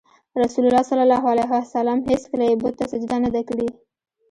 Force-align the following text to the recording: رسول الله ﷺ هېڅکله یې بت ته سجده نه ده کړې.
رسول 0.43 0.63
الله 0.67 0.83
ﷺ 1.61 1.97
هېڅکله 2.09 2.43
یې 2.49 2.55
بت 2.61 2.73
ته 2.79 2.85
سجده 2.91 3.17
نه 3.23 3.29
ده 3.35 3.41
کړې. 3.49 3.67